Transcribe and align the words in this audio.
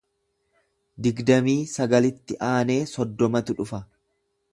Digdamii 1.07 1.59
sagalitti 1.73 2.39
aanee 2.47 2.79
soddomatu 2.93 3.57
dhufa 3.61 3.81